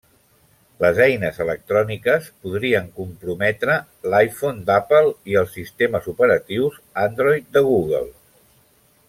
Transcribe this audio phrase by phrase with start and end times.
[0.83, 3.75] Les eines electròniques podrien comprometre
[4.15, 8.07] l'iPhone d'Apple i els sistemes operatius Android de Google.